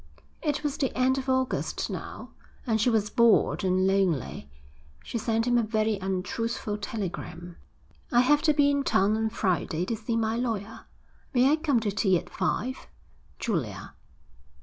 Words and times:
It 0.41 0.63
was 0.63 0.77
the 0.77 0.91
end 0.97 1.19
of 1.19 1.29
August 1.29 1.87
now, 1.87 2.31
and 2.65 2.81
she 2.81 2.89
was 2.89 3.11
bored 3.11 3.63
and 3.63 3.85
lonely. 3.85 4.49
She 5.03 5.19
sent 5.19 5.45
him 5.45 5.59
a 5.59 5.61
very 5.61 5.99
untruthful 5.99 6.79
telegram. 6.79 7.57
I 8.11 8.21
have 8.21 8.41
to 8.49 8.53
be 8.55 8.71
in 8.71 8.81
town 8.81 9.15
on 9.15 9.29
Friday 9.29 9.85
to 9.85 9.95
see 9.95 10.17
my 10.17 10.37
lawyer. 10.37 10.85
May 11.35 11.51
I 11.51 11.55
come 11.55 11.79
to 11.81 11.91
tea 11.91 12.17
at 12.17 12.31
five? 12.31 12.87
_Julia. 13.39 13.91